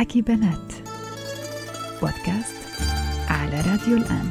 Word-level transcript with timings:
حكي 0.00 0.22
بنات. 0.22 0.72
بودكاست 2.00 2.56
على 3.28 3.56
راديو 3.56 3.96
الآن. 3.96 4.28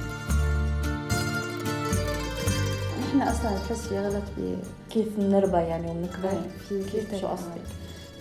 نحن 3.02 3.22
أصلا 3.22 3.52
بحس 3.52 3.88
في 3.88 4.00
غلط 4.00 4.24
ب 4.38 4.56
كيف 4.90 5.20
نربى 5.20 5.58
يعني 5.58 5.92
ونكبر 5.92 6.42
في 6.70 6.84
كيف 6.84 7.22
شو 7.22 7.28
قصدك؟ 7.28 7.62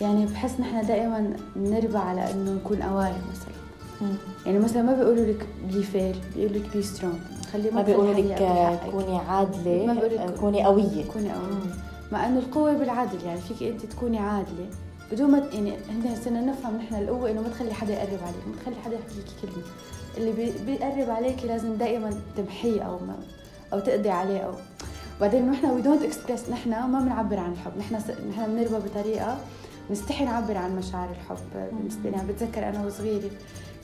يعني 0.01 0.25
بحس 0.25 0.59
نحن 0.59 0.87
دائما 0.87 1.33
بنربى 1.55 1.97
على 1.97 2.31
إنه 2.31 2.51
نكون 2.51 2.81
قوارب 2.81 3.21
مثلا. 3.31 4.11
يعني 4.45 4.59
مثلا 4.59 4.81
ما 4.81 4.93
بيقولوا 4.93 5.25
لك 5.25 5.47
be 5.71 5.83
fair 5.83 6.15
بيقولوا 6.35 6.57
لك 6.57 6.75
be 6.75 6.83
strong 6.83 7.19
خلي 7.53 7.71
ما 7.71 7.81
بيقولوا 7.81 8.13
لك 8.13 8.79
كوني 8.91 9.17
عادلة 9.17 9.85
ما 9.85 9.93
بيقولوا 9.93 10.27
لك 10.27 10.39
كوني 10.39 10.63
قوية. 10.63 11.05
كوني 11.13 11.31
قوية. 11.31 11.73
مع 12.11 12.27
إنه 12.27 12.39
القوة 12.39 12.73
بالعدل 12.73 13.25
يعني 13.25 13.39
فيك 13.41 13.63
أنت 13.63 13.85
تكوني 13.85 14.19
عادلة. 14.19 14.69
بدون 15.11 15.31
ما 15.31 15.37
يعني 15.53 15.73
هن 15.89 16.15
صرنا 16.25 16.41
نفهم 16.41 16.77
نحن 16.77 16.95
القوة 16.95 17.31
إنه 17.31 17.41
ما 17.41 17.47
تخلي 17.49 17.73
حدا 17.73 17.93
يقرب 17.93 18.19
عليك 18.23 18.47
ما 18.47 18.55
تخلي 18.61 18.75
حدا 18.85 18.95
يحكي 18.95 19.19
لك 19.19 19.25
كلمة 19.41 19.63
اللي 20.17 20.31
بي- 20.31 20.53
بيقرب 20.65 21.09
عليك 21.09 21.43
لازم 21.43 21.73
دائما 21.75 22.09
تمحيه 22.37 22.81
أو 22.81 22.91
ما 22.99 23.15
أو 23.73 23.79
تقضي 23.79 24.09
عليه 24.09 24.39
أو 24.39 24.53
وبعدين 25.17 25.51
نحن 25.51 25.65
we 25.65 25.81
don't 25.81 26.03
express 26.03 26.49
نحن 26.49 26.69
ما 26.69 26.99
بنعبر 26.99 27.37
عن 27.39 27.51
الحب 27.51 27.71
نحن. 27.79 27.95
نحن 28.29 28.45
بنربى 28.55 28.87
بطريقة 28.89 29.37
نستحي 29.91 30.25
نعبر 30.25 30.57
عن 30.57 30.75
مشاعر 30.75 31.09
الحب 31.09 31.69
بالنسبة 31.77 32.09
لي 32.09 32.15
يعني 32.17 32.31
بتذكر 32.31 32.69
أنا 32.69 32.85
وصغيرة 32.85 33.29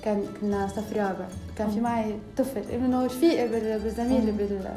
كان 0.03 0.23
كنا 0.41 0.67
صف 0.67 0.93
رابع 0.93 1.25
كان 1.57 1.69
في 1.69 1.79
معي 1.79 2.15
طفل 2.37 2.61
إنه 2.73 3.05
رفيقي 3.05 3.47
بال- 3.47 3.79
بالزميل 3.79 4.31
بال 4.31 4.69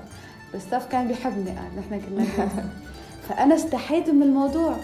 بالصف 0.52 0.86
كان 0.86 1.08
بيحبني 1.08 1.50
قال 1.50 1.76
نحن 1.78 2.00
كنا. 2.00 2.24
فأنا 3.28 3.54
استحيت 3.54 4.10
من 4.10 4.22
الموضوع 4.22 4.76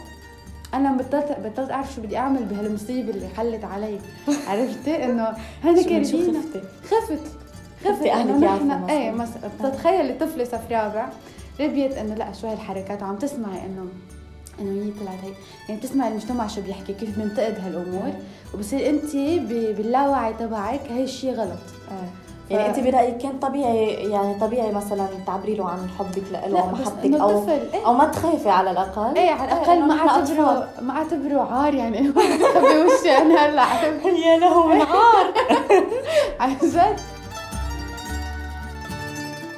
أنا 0.74 0.92
بطلت 0.96 1.36
بطلت 1.44 1.70
أعرف 1.70 1.94
شو 1.94 2.02
بدي 2.02 2.16
أعمل 2.16 2.44
بهالمصيبة 2.44 3.10
اللي 3.10 3.28
حلت 3.28 3.64
علي. 3.64 3.98
عرفتي 4.46 5.04
إنه 5.04 5.28
هذا 5.62 5.82
كان 5.82 6.04
شو 6.04 6.18
خفتي؟ 6.18 6.62
خفت. 6.84 7.20
خفتي 7.84 8.12
أهلك 8.12 8.30
إنه 8.30 8.46
يعرفوا. 8.46 8.90
إيه 8.90 9.10
مثلا 9.10 9.50
بتتخيلي 9.60 10.12
طفله 10.12 10.44
صف 10.44 10.72
رابع. 10.72 11.08
ربيت 11.60 11.92
إنه 11.92 12.14
لا 12.14 12.32
شو 12.32 12.46
هالحركات؟ 12.46 13.02
وعم 13.02 13.16
تسمعي 13.16 13.66
انه 13.66 13.88
إنه 14.60 14.84
هي 14.84 14.90
طلعت 14.90 15.24
هي 15.24 15.32
يعني 15.68 15.80
بتسمعي 15.80 16.08
المجتمع 16.08 16.46
شو 16.46 16.60
بيحكي 16.60 16.92
كيف 16.92 17.18
بينتقد 17.18 17.58
هالأمور. 17.60 18.12
وبصير 18.54 18.90
انت 18.90 19.16
باللاوعي 19.76 20.34
تبعك 20.34 20.80
هي 20.90 21.04
الشيء 21.04 21.34
غلط. 21.34 21.58
آه. 21.90 22.23
يعني 22.50 22.66
أنت 22.66 22.78
برأيك 22.78 23.18
كان 23.18 23.38
طبيعي 23.38 23.86
يعني 23.86 24.34
طبيعي 24.40 24.72
مثلا 24.72 25.06
تعبري 25.26 25.54
له 25.54 25.68
عن 25.68 25.88
حبك 25.98 26.22
له 26.32 26.60
أو 26.60 26.66
محبتك 26.66 27.20
أو 27.20 27.48
إيه. 27.48 27.86
أو 27.86 27.92
ما 27.94 28.04
تخافي 28.04 28.50
على 28.50 28.70
الأقل. 28.70 29.18
إيه 29.18 29.30
على 29.30 29.52
الأقل 29.52 29.80
ما 29.82 30.08
اعتبره 30.08 30.68
ما 30.82 30.96
أعتبره 30.96 31.52
عار 31.52 31.74
يعني. 31.74 32.12
خبي 32.54 32.78
وشي 32.78 33.10
أنا 33.10 33.46
هلا 33.46 33.62
يا 34.26 34.38
له 34.38 34.66
من 34.66 34.80
عار. 34.80 35.34
عن 36.40 36.56
جد. 36.62 37.00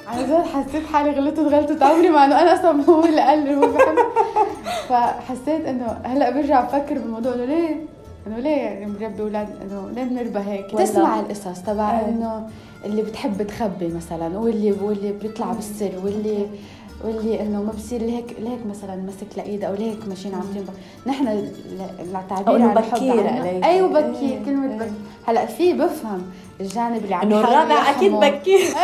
عن 0.08 0.26
جد 0.26 0.44
حسيت 0.46 0.86
حالي 0.86 1.10
غلطت 1.10 1.38
غلطة 1.38 1.86
عمري 1.86 2.10
مع 2.10 2.24
انه 2.24 2.42
أنا 2.42 2.54
أصلا 2.54 2.84
هو 2.84 3.04
اللي 3.04 3.20
قال 3.20 3.38
لي 3.38 3.54
هو 3.56 3.60
بحب 3.60 3.96
فحسيت 4.88 5.66
إنه 5.66 5.98
هلأ 6.04 6.30
برجع 6.30 6.60
بفكر 6.60 6.94
بالموضوع 6.94 7.34
انه 7.34 7.44
ليه؟ 7.44 7.95
إنه 8.26 8.38
ليه 8.38 8.50
يعني 8.56 8.86
بنربي 8.86 9.22
أولاد 9.22 9.48
إنه 9.62 9.90
ليه 9.90 10.04
بنربى 10.04 10.38
هيك؟ 10.50 10.74
ولا- 10.74 10.84
تسمع 10.84 11.20
القصص 11.20 11.60
تبع 11.62 12.00
إيه. 12.00 12.06
إنه 12.08 12.48
اللي 12.84 13.02
بتحب 13.02 13.42
تخبي 13.42 13.88
مثلا 13.88 14.38
واللي 14.38 14.72
واللي 14.72 15.12
بيطلع 15.12 15.52
بالسر 15.52 15.90
واللي 16.04 16.46
واللي 17.04 17.40
إنه 17.40 17.62
ما 17.62 17.72
بصير 17.72 18.00
لهيك 18.02 18.36
لهيك 18.40 18.66
مثلا 18.70 18.96
مسك 18.96 19.26
لايدها 19.36 19.68
أو 19.68 19.74
لهيك 19.74 20.08
ماشيين 20.08 20.34
عم 20.34 20.40
تنبه 20.54 20.72
نحن 21.06 21.28
التعبير 22.00 22.62
عن 22.62 22.78
الحب 22.78 22.96
بكير. 22.96 23.20
أيوه 23.64 23.98
إيه، 23.98 24.10
بكير 24.12 24.44
كلمة 24.44 24.70
إيه. 24.72 24.76
بكير 24.78 24.92
هلأ 25.26 25.46
في 25.46 25.72
بفهم 25.72 26.22
الجانب 26.60 27.04
اللي 27.04 27.14
عم 27.14 27.22
إنه 27.26 27.40
الرابع 27.40 27.90
أكيد. 27.90 28.12
بكير 28.12 28.60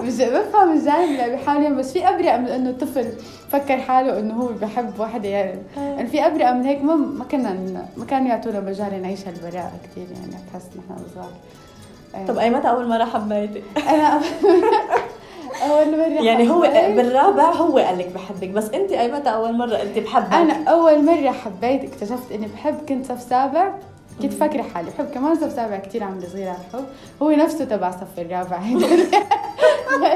مش 0.00 0.14
بفهم 0.14 0.72
الجانب 0.72 1.10
اللي 1.10 1.22
عم 1.22 1.30
بيحاول 1.30 1.74
بس 1.74 1.92
في 1.92 2.08
ابرع 2.08 2.36
من 2.36 2.48
إنه 2.48 2.70
الطفل 2.70 3.12
فكر 3.50 3.76
حاله 3.76 4.18
إنه 4.18 4.34
هو 4.34 4.46
بحب 4.46 5.00
وحدة 5.00 5.28
يعني 5.28 5.58
يعني 5.76 6.06
في 6.06 6.26
ابرع 6.26 6.52
من 6.52 6.64
هيك 6.64 6.84
ما 6.84 6.94
ما 6.94 7.24
كنا 7.24 7.86
ما 7.96 8.04
كانوا 8.04 8.28
يعطونا 8.28 8.60
مجال 8.60 9.02
نعيش 9.02 9.28
هالبراءه 9.28 9.72
كثير 9.84 10.06
يعني 10.12 10.42
بحس 10.52 10.66
نحن 10.66 11.02
صغار 11.14 11.30
إيه. 12.14 12.26
طب 12.26 12.38
اي 12.38 12.50
متى 12.50 12.68
أول 12.68 12.88
مرة 12.88 13.04
حبيتي؟ 13.04 13.62
أنا 13.88 14.20
أول 15.62 15.90
مره 15.90 16.24
يعني 16.28 16.50
هو 16.50 16.60
بالرابع 16.96 17.52
هو 17.52 17.78
قال 17.78 17.98
لك 17.98 18.08
بحبك 18.14 18.48
بس 18.48 18.70
أنت 18.70 18.92
اي 18.92 19.12
متى 19.12 19.30
أول 19.30 19.56
مرة 19.56 19.76
قلتي 19.76 20.00
بحبك؟ 20.00 20.32
أنا 20.34 20.64
أول 20.68 21.04
مرة 21.04 21.30
حبيت 21.30 21.84
اكتشفت 21.84 22.32
إني 22.32 22.46
بحب 22.46 22.86
كنت 22.88 23.06
صف 23.06 23.22
سابع 23.22 23.72
كنت 24.22 24.32
فاكرة 24.32 24.62
حالي 24.62 24.90
بحب 24.90 25.10
كمان 25.14 25.34
صف 25.34 25.52
سابع 25.52 25.76
كثير 25.76 26.04
عمري 26.04 26.26
صغيره 26.26 26.48
على 26.48 26.58
الحب 26.70 26.84
هو 27.22 27.30
نفسه 27.30 27.64
تبع 27.64 27.90
صف 27.90 28.18
الرابع 28.18 28.60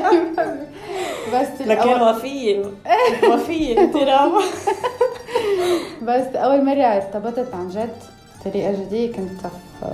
بس 1.35 1.63
لكن 1.63 2.01
وفيه 2.01 2.65
وفيه 3.33 3.81
انت 3.81 3.97
رابع 3.97 4.41
بس 6.03 6.27
أول 6.37 6.65
مرة 6.65 6.83
ارتبطت 6.83 7.55
عن 7.55 7.69
جد 7.69 7.97
بطريقة 8.41 8.73
جديه 8.73 9.13
كنت 9.13 9.31
صف 9.43 9.85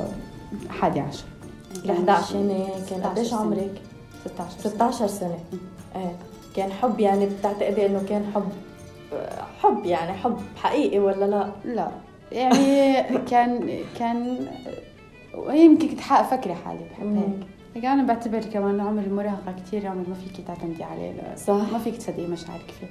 حادي 0.70 1.00
عشر 1.00 1.24
ل 1.84 1.90
11 1.90 2.26
سنة 2.32 2.68
كان 2.90 2.98
16 3.00 3.08
قديش 3.10 3.28
سنة. 3.28 3.40
عمرك؟ 3.40 3.82
16 4.24 4.50
سنة. 4.60 4.72
16 4.72 5.06
سنة 5.06 5.38
إيه 5.96 6.16
كان 6.56 6.72
حب 6.72 7.00
يعني 7.00 7.26
بتعتقدي 7.26 7.86
إنه 7.86 8.02
كان 8.08 8.32
حب 8.34 8.48
حب 9.62 9.84
يعني 9.86 10.12
حب 10.12 10.38
حقيقي 10.56 10.98
ولا 10.98 11.24
لا؟ 11.24 11.50
لا 11.64 11.88
يعني 12.32 13.02
كان 13.30 13.78
كان 13.98 14.46
يمكن 15.48 15.88
كنت 15.88 16.00
حق 16.00 16.30
فكرة 16.30 16.54
حالي 16.54 16.80
بحب. 16.90 17.16
هيك 17.16 17.46
هيك 17.74 17.84
أنا 17.84 18.02
بعتبر 18.06 18.40
كمان 18.40 18.80
عمر 18.80 19.02
المراهقة 19.02 19.52
كثير 19.52 19.86
عمر 19.86 20.04
ما 20.08 20.14
فيك 20.14 20.46
تعتمدي 20.46 20.84
عليه. 20.84 21.34
صح. 21.36 21.72
ما 21.72 21.78
فيك 21.78 21.96
تصدقي 21.96 22.26
مشاعرك 22.26 22.70
فيه 22.80 22.86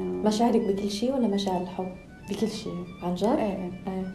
آه، 0.00 0.02
مشاعرك 0.02 0.60
بكل 0.60 0.90
شيء 0.90 1.14
ولا 1.14 1.28
مشاعر 1.28 1.62
الحب؟ 1.62 1.92
بكل 2.30 2.48
شيء 2.48 2.84
عن 3.02 3.14
جد؟ 3.14 3.26
إيه 3.26 3.38
إيه 3.38 3.70
إيه 3.86 4.14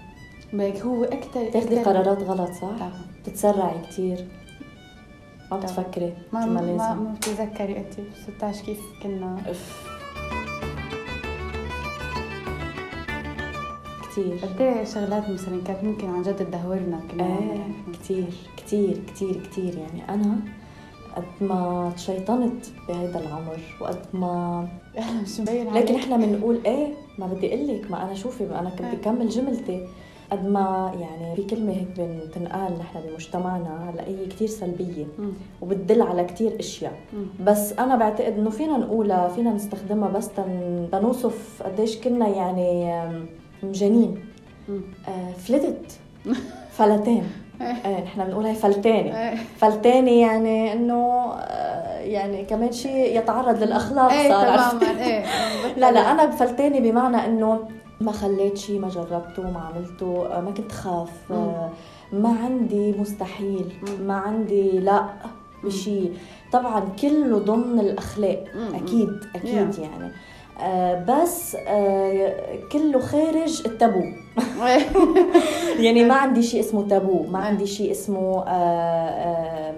بيك 0.53 0.81
هو 0.81 1.03
أكثر 1.03 1.49
تاخدي 1.49 1.83
قرارات 1.83 2.23
غلط 2.23 2.51
صح؟ 2.51 2.61
طبعا 2.77 2.91
بتتسرعي 3.23 3.81
كثير 3.89 4.27
ما. 5.51 5.57
بتفكري 5.57 6.13
ما 6.33 6.45
ما 6.45 6.61
ما, 6.61 7.13
بتتذكري 7.17 7.77
أنت 7.77 7.99
ب 7.99 8.13
16 8.37 8.65
كيف 8.65 8.79
كنا 9.03 9.37
اف 9.47 9.92
كثير 14.13 14.37
قد 14.43 14.61
إيه 14.61 14.83
شغلات 14.83 15.29
مثلا 15.29 15.61
كانت 15.67 15.83
ممكن 15.83 16.09
عن 16.09 16.21
جد 16.21 16.35
تدهورنا 16.35 16.99
كنا 17.11 17.23
إيه 17.25 17.67
كثير 17.93 18.25
كثير 18.57 18.97
كثير 19.07 19.41
كثير 19.51 19.77
يعني 19.77 20.09
أنا 20.09 20.35
قد 21.15 21.23
ما 21.41 21.91
تشيطنت 21.95 22.65
بهذا 22.87 23.19
العمر 23.19 23.59
وقد 23.81 23.99
ما 24.13 24.67
مش 25.23 25.39
مبين 25.39 25.73
لكن. 25.73 25.95
إحنا 25.95 26.17
بنقول 26.17 26.59
إيه 26.65 26.87
ما 27.19 27.27
بدي 27.27 27.55
أقول 27.55 27.67
لك 27.67 27.91
ما 27.91 28.03
أنا 28.03 28.13
شوفي 28.13 28.45
ما 28.45 28.59
أنا 28.59 28.69
كنت 28.69 28.81
إيه. 28.81 28.95
بكمل 28.97 29.29
جملتي 29.29 29.87
قد 30.31 30.45
ما 30.47 30.91
يعني 30.99 31.35
في 31.35 31.43
كلمة 31.43 31.71
هيك 31.73 31.87
بتنقال 31.99 32.79
نحن 32.79 32.99
بمجتمعنا 33.09 33.89
هلا 33.89 34.07
هي 34.07 34.25
كثير 34.25 34.47
سلبية. 34.47 35.05
وبتدل 35.61 36.01
على 36.01 36.23
كثير 36.23 36.59
أشياء. 36.59 36.93
بس 37.45 37.73
أنا 37.73 37.95
بعتقد 37.95 38.33
إنه 38.33 38.49
فينا 38.49 38.77
نقولها 38.77 39.27
فينا 39.27 39.53
نستخدمها 39.53 40.09
بس 40.09 40.29
تن- 40.29 40.87
تنوصف 40.91 41.63
قديش 41.63 41.97
كنا 41.97 42.27
يعني 42.27 42.93
مم. 44.69 44.81
آه، 45.07 45.31
فلتت. 45.33 45.99
فلتان. 46.77 47.23
إيه. 47.61 48.03
نحن 48.03 48.23
بنقول 48.25 48.45
هي 48.45 48.55
فلتانة. 48.55 49.19
إيه. 49.29 49.35
فلتانة 49.57 50.11
يعني 50.11 50.73
إنه 50.73 51.31
آه، 51.33 51.99
يعني 51.99 52.45
كمان 52.45 52.71
شيء 52.71 53.17
يتعرض 53.19 53.63
للأخلاق 53.63 54.11
إيه 54.11 54.29
صار. 54.29 54.47
عرفتي؟ 54.49 54.79
تماما. 54.85 55.01
إيه 55.05 55.23
لا 55.77 55.91
لا 55.91 56.11
أنا 56.11 56.25
بفلتانة 56.25 56.79
بمعنى 56.79 57.25
إنه 57.25 57.59
ما 58.01 58.11
خليت 58.11 58.57
شيء 58.57 58.79
ما 58.79 58.89
جربته 58.89 59.43
ما 59.51 59.59
عملته 59.59 60.27
آه، 60.37 60.41
ما 60.41 60.51
كنت 60.51 60.71
خاف. 60.71 61.09
آه، 61.31 61.69
ما 62.13 62.29
عندي 62.43 62.91
مستحيل. 62.91 63.73
ما 64.01 64.13
عندي 64.13 64.71
لا 64.79 65.03
بشيء. 65.63 66.13
طبعا 66.51 66.83
كله 67.01 67.37
ضمن 67.39 67.79
الأخلاق. 67.79 68.43
أكيد 68.75 69.09
أكيد. 69.35 69.53
يعني. 69.79 70.11
آه 70.61 71.05
بس 71.07 71.55
آه 71.67 72.33
كله 72.71 72.99
خارج 72.99 73.63
التابو 73.65 74.03
يعني 75.79 76.03
ما 76.03 76.13
عندي 76.13 76.43
شيء 76.43 76.59
اسمه 76.59 76.87
تابو 76.87 77.23
ما 77.23 77.39
آه. 77.39 77.41
عندي 77.41 77.65
شيء 77.67 77.91
اسمه 77.91 78.43
آه 78.47 78.49
آه 78.49 79.73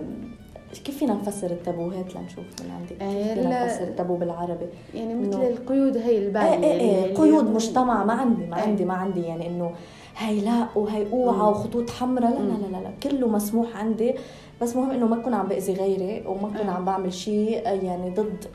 كيف 0.86 0.98
فينا 0.98 1.14
نفسر 1.14 1.48
التابوهات 1.52 2.16
لنشوف 2.16 2.46
من 2.62 2.72
عندك 2.72 3.02
آه، 3.02 3.24
كيف 3.24 3.34
فينا 3.40 3.50
لا. 3.50 3.66
نفسر 3.66 3.84
التابو 3.84 4.16
بالعربي 4.16 4.66
يعني 4.96 5.16
مثل 5.16 5.32
إنه- 5.32 5.46
القيود 5.46 5.98
هي 5.98 6.18
الباقية 6.18 6.64
إيه 6.64 6.80
إيه 6.80 7.06
إيه 7.06 7.16
قيود 7.16 7.50
مجتمع 7.56 8.04
ما 8.04 8.14
عندي 8.14 8.46
ما 8.46 8.58
إيه. 8.58 8.64
عندي 8.64 8.86
ما 8.86 8.94
عندي 8.94 9.22
يعني 9.22 9.48
إنه 9.48 9.72
هي 10.18 10.42
لا 10.42 10.66
وهي 10.76 11.06
أوعى. 11.14 11.50
وخطوط 11.52 11.90
حمراء 11.90 12.32
لا. 12.32 12.38
لا 12.38 12.78
لا 12.78 12.84
لا 12.84 12.92
كله 13.04 13.28
مسموح 13.28 13.78
عندي 13.78 14.14
بس 14.62 14.76
مهم 14.76 14.92
إنه 14.92 15.08
ما 15.08 15.16
اكون 15.16 15.34
عم 15.34 15.48
بأذي 15.48 15.74
غيري 15.74 16.24
وما 16.28 16.48
اكون 16.48 16.68
إيه. 16.68 16.76
عم 16.76 16.86
بعمل 16.86 17.14
شيء 17.14 17.62
يعني 17.84 18.10
ضد 18.10 18.46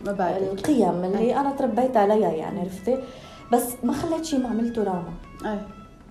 مبادئ 0.00 0.52
القيم 0.52 1.04
اللي 1.04 1.36
أنا 1.36 1.50
تربيت 1.50 1.96
عليها 1.96 2.32
يعني 2.32 2.60
عرفتي؟ 2.60 2.98
بس 3.52 3.74
ما 3.84 3.92
خليت 3.92 4.24
شيء 4.24 4.38
ما 4.38 4.48
عملته 4.48 4.84
راما 4.84 5.12
إيه 5.44 5.66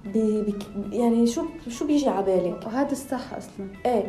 بي 0.06 0.42
بي 0.42 0.56
يعني 0.98 1.28
شو 1.28 1.46
شو 1.70 1.88
بيجي 1.88 2.10
على 2.10 2.26
بالك 2.26 2.66
وهذا 2.66 2.92
الصح 2.92 3.34
أصلا. 3.34 3.68
إيه. 3.86 4.04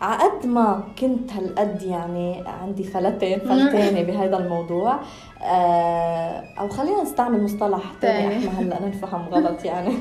عقد 0.00 0.46
ما 0.46 0.82
كنت 0.98 1.32
هالقد 1.32 1.82
يعني 1.82 2.44
عندي 2.46 2.84
فلتين 2.84 3.38
فلتانه 3.38 4.02
بهذا 4.02 4.36
الموضوع 4.36 5.00
آه 5.42 6.44
أو 6.58 6.68
خلينا 6.68 7.02
نستعمل 7.02 7.42
مصطلح 7.42 7.92
تاني 8.00 8.38
إحنا 8.38 8.60
هلأ 8.60 8.82
ننفهم 8.82 9.28
غلط 9.28 9.64
يعني. 9.64 9.94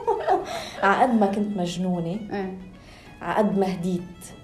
عقد 0.82 1.14
ما 1.14 1.26
كنت 1.26 1.56
مجنونة. 1.56 2.18
إيه. 2.32 2.73
عقد 3.24 3.58
ما 3.58 3.74
هديت 3.74 4.00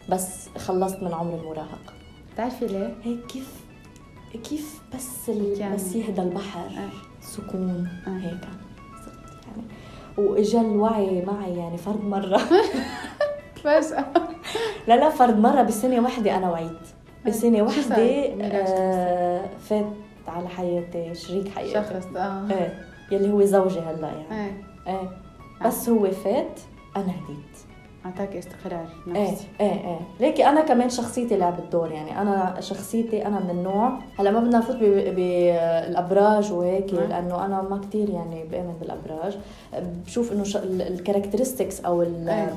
بس 0.09 0.49
خلصت 0.59 1.03
من 1.03 1.15
عمر 1.15 1.35
المراهقة. 1.35 1.93
بتعرفي 2.35 2.67
ليه؟ 2.67 2.95
هيك 3.03 3.27
كيف 3.27 3.55
كيف 4.45 4.81
بس 4.95 5.29
ال... 5.29 5.61
يعني. 5.61 5.75
بس 5.75 5.95
يهدى 5.95 6.23
البحر 6.23 6.61
آه. 6.61 6.91
سكون 7.21 7.89
آه. 8.07 8.11
هيك. 8.11 8.49
يعني 9.47 9.63
وإجا 10.19 10.61
الوعي 10.61 11.23
معي 11.25 11.57
يعني 11.57 11.77
فرد 11.77 12.05
مرة. 12.05 12.41
بس. 13.67 13.93
لا 14.89 14.97
لا 14.97 15.11
فرد 15.11 15.39
مرة 15.39 15.63
بسنة 15.63 16.01
واحدة 16.01 16.37
أنا 16.37 16.51
وعيت. 16.51 16.79
واحدة 17.63 17.83
صار؟ 17.83 18.01
مين 18.01 18.43
آه 18.43 19.45
فات 19.69 19.87
على 20.29 20.49
حياتي 20.49 21.15
شريك 21.15 21.49
حياتي. 21.49 21.75
شخص 21.75 22.07
آه. 22.17 22.51
إيه 22.51 22.85
يلي 23.11 23.31
هو 23.33 23.45
زوجي 23.45 23.81
هلا 23.81 24.09
يعني. 24.09 24.43
إيه. 24.43 24.63
إيه. 24.87 25.11
بس 25.67 25.89
هو 25.89 26.11
فات 26.11 26.61
أنا 26.97 27.11
هديت. 27.11 27.70
أعطاك 28.07 28.37
استقرار 28.37 28.87
إيه 29.07 29.31
نفسي 29.33 29.47
إيه 29.61 29.67
إيه 29.73 29.99
ليكي 30.21 30.47
أنا 30.47 30.61
كمان 30.61 30.91
شخصيتي 30.91 31.37
لعبت 31.37 31.73
دور 31.73 31.91
يعني 31.93 32.21
أنا 32.21 32.57
شخصيتي 32.61 33.27
أنا 33.27 33.41
من 33.41 33.51
النوع 33.51 33.99
هلأ 34.19 34.31
ما 34.31 34.41
بدنا 34.41 34.59
نفوت 34.59 34.77
بالأبراج 34.77 36.53
وهيك 36.53 36.95
نعم. 36.95 37.09
لأنه 37.09 37.45
أنا 37.47 37.63
ما 37.63 37.81
كتير 37.89 38.11
يعني 38.11 38.45
بآمن 38.45 38.75
بالأبراج 38.81 39.39
بشوف 40.07 40.33
إنه 40.33 40.45
ال 40.65 40.72
characteristics 40.72 41.81
أو 41.81 42.03
ال- 42.03 42.29
إيه. 42.29 42.55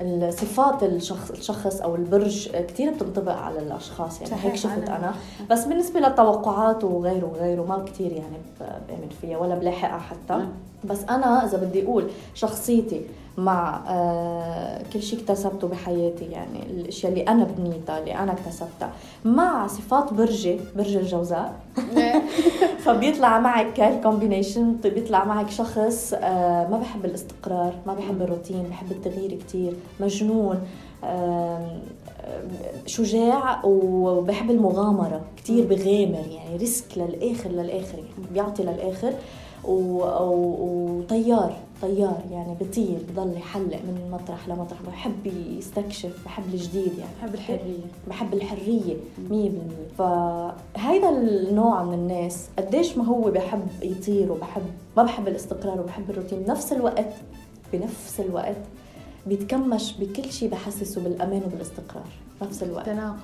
الصفات 0.00 0.82
الشخص 0.82 1.30
الشخص 1.30 1.80
أو 1.80 1.94
البرج 1.94 2.48
كثير 2.50 2.90
بتنطبق 2.92 3.32
على 3.36 3.58
الأشخاص 3.58 4.20
يعني 4.20 4.30
صحيح، 4.30 4.44
هيك 4.44 4.54
شفت 4.54 4.86
أنا- 4.86 4.90
أنا 4.90 5.14
بس 5.50 5.64
بالنسبة 5.64 6.00
للتوقعات 6.00 6.84
وغيره 6.84 7.26
وغيره 7.26 7.62
ما 7.62 7.84
كثير 7.84 8.12
يعني 8.12 8.36
بأمن 8.60 9.08
فيها 9.20 9.38
ولا 9.38 9.54
بلاحقها 9.54 9.98
حتى. 9.98 10.18
نعم. 10.34 10.48
بس 10.84 10.98
أنا 11.10 11.44
إذا 11.44 11.58
بدي 11.58 11.84
أقول 11.84 12.10
شخصيتي 12.34 13.00
مع 13.38 13.80
آه 13.88 14.82
كل 14.92 15.02
شيء 15.02 15.18
اكتسبته 15.20 15.68
بحياتي 15.68 16.24
يعني 16.24 16.62
الأشياء 16.70 17.12
اللي 17.12 17.22
أنا 17.22 17.44
بنيتها 17.44 17.98
اللي 17.98 18.14
أنا 18.18 18.32
اكتسبتها 18.32 18.90
مع 19.24 19.66
صفات 19.66 20.12
برجي 20.12 20.60
برج 20.76 20.96
الجوزاء. 20.96 21.52
إيه. 21.96 22.22
فبيطلع 22.84 23.38
معك 23.40 24.00
combination 24.02 24.72
بيطلع 24.84 25.24
معك 25.24 25.50
شخص 25.50 26.14
آه 26.14 26.68
ما 26.68 26.78
بحب 26.78 27.04
الاستقرار 27.04 27.72
ما 27.86 27.94
بحب 27.94 28.22
الروتين 28.22 28.62
بحب 28.62 28.90
التغيير 28.92 29.34
كتير. 29.48 29.72
مجنون 30.00 30.60
شجاع 32.86 33.64
وبحب 33.64 34.50
المغامرة 34.50 35.20
كتير 35.36 35.64
بغامر 35.66 36.26
يعني 36.30 36.56
risk 36.56 36.98
للآخر 36.98 37.50
للآخر 37.50 37.98
يعني 37.98 38.28
بيعطي 38.32 38.62
و- 39.64 40.98
وطيار 40.98 41.56
طيار 41.82 42.18
يعني 42.30 42.54
بطير 42.60 42.98
بضل 43.10 43.36
يحلق 43.36 43.62
من 43.76 44.08
مطرح 44.12 44.48
لمطرح 44.48 44.78
بحب 44.86 45.26
يستكشف 45.58 46.24
بحب 46.24 46.44
الجديد 46.54 46.92
يعني 46.98 47.12
بحب 47.22 47.34
الحرية. 47.34 47.58
بحب 48.08 48.34
مية 49.30 49.50
بالمية. 49.50 49.60
فهيدا 49.98 51.08
النوع 51.10 51.82
من 51.82 51.94
الناس 51.94 52.46
قديش 52.58 52.98
ما 52.98 53.04
هو 53.04 53.20
بحب 53.30 53.66
يطير 53.82 54.32
وبحب 54.32 54.62
ما 54.96 55.02
بحب 55.02 55.28
الاستقرار 55.28 55.80
وبحب 55.80 56.10
الروتين. 56.10 56.38
بنفس 56.42 56.72
الوقت 56.72 57.12
بنفس 57.72 58.20
الوقت 58.20 58.56
بيتكمش 59.26 59.94
بكل 60.00 60.32
شيء 60.32 60.48
بحسسه 60.50 61.00
بالأمان 61.00 61.42
وبالاستقرار 61.46 62.04
نفس 62.42 62.62
الوقت. 62.62 62.86
تناقض. 62.86 63.16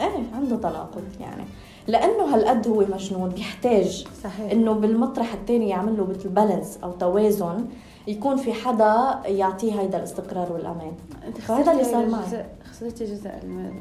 إيه 0.00 0.22
عنده 0.34 0.56
تناقض 0.56 1.02
يعني. 1.20 1.44
لأنه 1.86 2.34
هالقد 2.34 2.68
هو 2.68 2.84
مجنون 2.92 3.28
بيحتاج 3.30 4.06
صحيح. 4.24 4.52
إنه 4.52 4.72
بالمطرح 4.72 5.32
الثاني 5.34 5.68
يعمل 5.68 5.96
له 5.98 6.06
مثل 6.06 6.28
بالانس 6.28 6.78
أو 6.84 6.92
توازن 6.92 7.64
يكون 8.06 8.36
في 8.36 8.52
حدا 8.52 9.20
يعطيه 9.26 9.80
هيدا 9.80 9.98
الاستقرار 9.98 10.52
والأمان. 10.52 10.92
فهذا 11.40 11.72
اللي 11.72 11.84
صار 11.84 12.06
معي. 12.06 12.22
جزء- 12.26 12.44
خسرتي 12.70 13.04
جزء 13.04 13.30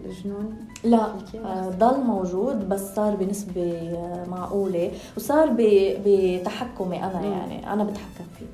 الجنون؟ 0.05 0.55
لا؟ 0.83 1.05
آه، 1.45 1.69
ضل 1.69 1.99
موجود 2.03 2.69
بس 2.69 2.95
صار 2.95 3.15
بنسبة 3.15 3.61
آه، 3.73 4.25
معقولة 4.29 4.91
وصار 5.17 5.49
بتحكمي 5.57 6.97
مم. 7.19 7.31
يعني. 7.31 7.73
أنا 7.73 7.83
بتحكم 7.83 8.23
فيه. 8.39 8.45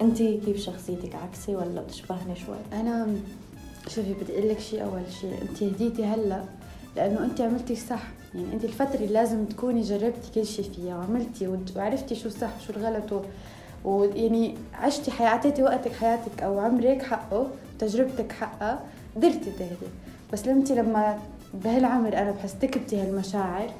أنت 0.00 0.18
كيف 0.18 0.56
شخصيتك؟ 0.56 1.14
عكسي 1.14 1.54
ولا 1.54 1.80
بتشبهني 1.80 2.36
شوي؟ 2.36 2.56
أنا 2.80 3.06
شوفي 3.88 4.14
بدي 4.14 4.32
أقول 4.38 4.48
لك 4.48 4.60
شيء 4.60 4.84
أول 4.84 5.02
شيء 5.20 5.34
انت 5.42 5.62
هديتي 5.62 6.04
هلأ 6.04 6.44
لأنه 6.96 7.24
انت 7.24 7.40
عملتي 7.40 7.76
صح. 7.76 8.02
يعني 8.34 8.52
انت 8.52 8.64
الفترة 8.64 8.94
اللي 8.94 9.06
لازم 9.06 9.44
تكوني 9.44 9.80
جربتي 9.80 10.30
كل 10.34 10.46
شيء 10.46 10.70
فيها 10.76 10.96
وعملتي 10.96 11.58
وعرفتي 11.76 12.14
شو 12.14 12.28
الصح 12.28 12.60
شو 12.66 12.72
الغلط 12.72 13.24
ويعني 13.84 14.54
عشتي 14.74 15.10
حياة 15.10 15.28
أعطيتي 15.28 15.62
وقتك 15.62 15.92
حياتك 15.92 16.42
أو 16.42 16.58
عمرك 16.58 17.02
حقه 17.02 17.46
وتجربتك 17.76 18.32
حقها 18.32 18.80
قدرتي 19.16 19.50
تهدي. 19.58 19.90
بس 20.32 20.48
انت 20.48 20.72
لما 20.72 21.18
بهالعمر 21.54 22.08
أنا 22.18 22.30
بحس 22.30 22.58
تكبتي 22.58 23.02
هالمشاعر 23.02 23.70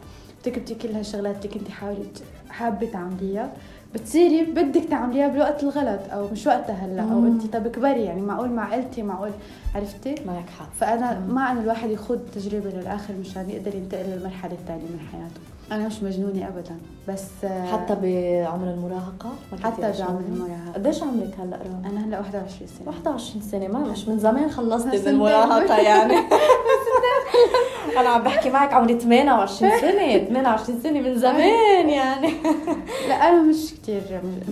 تكبتي 0.43 0.75
كل 0.75 0.89
هالشغلات 0.89 1.57
اللي 1.57 1.71
حاولي 1.71 2.07
حابة 2.51 2.87
تعمليها. 2.87 3.53
بتصيري 3.95 4.43
بدك 4.43 4.85
تعمليها 4.91 5.29
بالوقت 5.29 5.63
الغلط 5.63 6.01
أو 6.13 6.29
مش 6.29 6.47
وقتها 6.47 6.75
هلأ 6.75 7.03
أو. 7.03 7.27
انت 7.27 7.57
طب 7.57 7.69
كبري 7.69 8.05
يعني 8.05 8.21
معقول 8.21 8.51
مع 8.51 8.69
عيلتي 8.69 9.03
معقول 9.03 9.31
عرفتي 9.75 10.15
معك 10.27 10.51
حق 10.59 10.69
فأنا 10.81 11.19
مم. 11.19 11.35
مع 11.35 11.53
انه 11.53 11.61
الواحد 11.61 11.91
يخوض 11.91 12.21
تجربة 12.35 12.71
للآخر 12.71 13.15
مشان 13.21 13.51
يقدر 13.51 13.75
ينتقل 13.75 14.05
للمرحلة 14.05 14.53
الثانية 14.53 14.83
من 14.83 15.01
حياته 15.13 15.41
أنا 15.73 15.87
مش 15.87 16.03
مجنونة 16.03 16.49
ابدا 16.49 16.77
بس 17.09 17.25
حتى 17.73 17.95
بعمر 17.95 18.71
المراهقة؟ 18.71 19.29
ما 19.53 19.59
كنتي 19.59 19.65
حتى؟ 19.65 20.03
بعمر 20.03 20.21
المراهقة 20.29 20.73
قديش 20.75 21.03
عمرك 21.03 21.35
هلأ 21.41 21.57
رام؟ 21.57 21.83
أنا 21.93 22.07
هلأ 22.07 22.19
21 22.19 22.69
سنة 22.79 22.89
21 22.89 23.43
سنة 23.43 23.69
ما 23.69 23.79
مش 23.79 24.09
من 24.09 24.19
زمان 24.19 24.51
خلصتي 24.51 25.11
المراهقة 25.11 25.77
يعني 25.77 26.15
أنا 27.99 28.09
عم 28.09 28.23
بحكي 28.23 28.51
معك 28.51 28.73
عمري 28.73 28.99
28 29.01 29.81
سنة 29.81 30.19
28 30.19 30.81
سنة 30.83 31.01
من 31.01 31.19
زمان 31.19 31.89
يعني. 31.89 32.33
لا 33.09 33.15
أنا 33.15 33.43
مش 33.43 33.75
كثير 33.83 34.03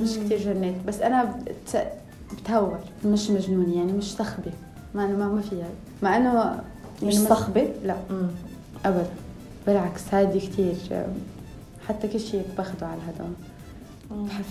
مش 0.03 0.19
كثير 0.19 0.39
جنيت 0.39 0.75
بس 0.87 1.01
أنا 1.01 1.25
بت... 1.25 1.87
بتهور 2.33 2.79
مش 3.05 3.31
مجنونه 3.31 3.77
يعني 3.77 3.93
مش 3.93 4.15
صخبه 4.17 4.53
ما 4.95 5.05
أنا 5.05 5.27
ما, 5.27 5.41
فيها 5.41 5.69
مع 6.03 6.17
إنه 6.17 6.61
مش 7.03 7.15
يعني 7.15 7.27
صخبة؟ 7.27 7.69
لا. 7.85 7.97
ابدا 8.85 9.07
بالعكس 9.67 10.03
هادي 10.13 10.41
كثير 10.41 10.75
حتى 11.89 12.09
كل 12.09 12.21
شيء 12.21 12.43
باخده 12.57 12.87
على 12.87 12.97
الهدوء 12.97 13.35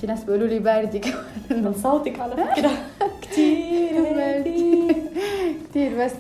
في 0.02 0.08
ناس 0.08 0.24
بيقولوا 0.24 0.48
لي 0.48 0.60
باردة 0.60 1.00
كمان. 1.50 1.64
من 1.64 1.74
صوتك 1.84 2.20
على 2.20 2.32
فكرة. 2.36 2.72
كتير. 3.22 3.89
هيك. 3.89 3.89
كثير 5.70 6.06
بس 6.06 6.12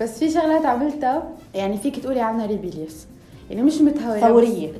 بس 0.00 0.18
في 0.18 0.30
شغلات 0.30 0.66
عملتها 0.66 1.28
يعني 1.54 1.76
فيك 1.78 1.98
تقولي 1.98 2.20
عنها 2.20 2.46
ريبيليوس 2.46 3.06
يعني 3.50 3.62
مش. 3.62 3.82
بس 3.82 3.92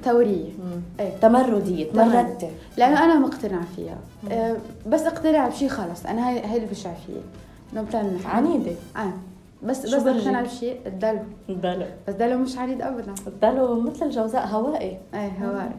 ثورية 0.05 0.49
مم. 0.59 0.83
إيه. 1.00 1.11
تمردية 1.23 1.90
تمردتي 1.90 2.50
لأنه 2.76 3.05
أنا 3.05 3.19
مقتنعة 3.19 3.64
فيها. 3.76 3.99
أه 4.31 4.57
بس 4.87 5.00
اقتنع 5.00 5.49
بشيء 5.49 5.69
خلص. 5.69 6.07
أنا 6.07 6.29
هاي 6.29 6.40
هاي 6.40 6.57
اللي 6.57 6.67
بشع 6.67 6.93
فيه 7.07 7.21
إنه 7.73 7.83
نحن 7.83 8.26
عنيدة 8.26 8.73
آه. 8.97 9.12
بس 9.62 9.87
بس؟ 9.87 9.95
اقتنع 9.95 10.43
بشيء 10.43 10.81
الدلو. 10.87 11.21
الدلو. 11.49 11.85
بس 12.09 12.14
دلو 12.14 12.38
مش 12.38 12.59
عنيد 12.59 12.83
ابدا. 12.83 13.14
الدلو 13.26 13.81
مثل 13.81 14.07
الجوزاء 14.07 14.47
هوائي. 14.47 14.99
إيه 15.14 15.33
هواء 15.43 15.73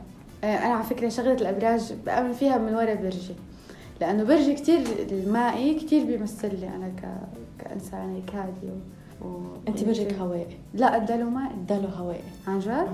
إيه، 0.43 0.65
أنا 0.65 0.73
على 0.73 0.83
فكرة 0.83 1.09
شغلة 1.09 1.33
الأبراج 1.33 1.93
بامن 2.05 2.33
فيها 2.33 2.57
من 2.57 2.75
ورا 2.75 2.93
برجي. 2.93 3.35
لأنه 4.01 4.23
برجي 4.23 4.53
كتير 4.53 4.79
المائي 5.11 5.75
كتير 5.75 6.05
بيمثل 6.05 6.59
لي 6.59 6.67
أنا 6.67 6.87
ك... 6.87 7.03
كانسانه 7.59 8.15
هيك 8.15 8.35
هاديه 8.35 8.71
و... 9.21 9.27
و... 9.27 9.41
أنت 9.67 9.83
برجك 9.83 10.13
هوائي؟ 10.13 10.47
لا 10.73 10.97
الدلو 10.97 11.29
مائي. 11.29 11.53
الدلو 11.53 11.87
هوائي. 11.87 12.21
عن 12.47 12.59
جد؟ 12.59 12.87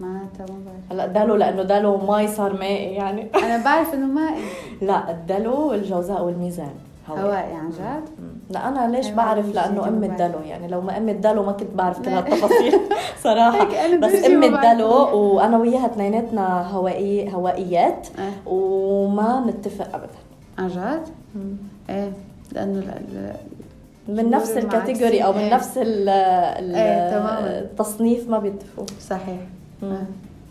معناتها 0.00 0.46
ما 0.48 0.58
بعرف. 0.66 0.92
هلا 0.92 1.06
دلو 1.06 1.36
لأنه 1.36 1.62
دلو 1.62 1.96
مي 1.96 2.28
صار 2.28 2.52
مائي 2.52 2.94
يعني. 2.94 3.30
أنا 3.34 3.64
بعرف 3.64 3.94
إنه 3.94 4.06
مائي. 4.06 4.42
لا 4.88 5.10
الدلو 5.10 5.68
والجوزاء 5.68 6.24
والميزان. 6.24 6.74
هوائي 7.08 7.54
عن 7.54 7.70
جد؟ 7.70 8.08
لا 8.50 8.68
أنا 8.68 8.96
ليش 8.96 9.08
بعرف 9.08 9.54
لأنه 9.54 9.88
أم. 9.88 10.04
الدلو 10.04 10.40
يعني 10.44 10.68
لو 10.68 10.80
ما 10.80 10.96
أم 10.96 11.08
الدلو 11.08 11.42
ما 11.42 11.52
كنت 11.52 11.74
بعرف 11.74 11.98
كل. 12.00 12.08
هالتفاصيل 12.16 12.80
صراحة 13.24 13.64
بس 13.98 14.24
أم. 14.24 14.44
الدلو 14.44 14.88
وأنا 15.16 15.58
وياها 15.58 15.86
اثنيناتنا 15.86 16.70
هوائي 16.70 17.34
هوائيات 17.34 18.08
إيه 18.18 18.52
وما 18.52 19.44
نتفق 19.46 19.94
ابدا 19.94 20.18
عن 20.58 20.68
جد؟ 20.68 21.08
إيه 21.90 22.12
لأنه 22.52 22.82
من 24.08 24.30
نفس 24.30 24.50
الكاتيجوري 24.50 25.24
أو 25.24 25.32
من 25.32 25.38
المعاكسين. 25.38 25.54
نفس 25.54 25.78
ال 25.78 26.08
ال- 26.08 26.74
إيه،. 26.74 27.58
التصنيف 27.58 28.28
ما 28.28 28.38
بيتفقوا 28.38 28.86
صحيح. 29.00 29.40
آه. 29.82 30.02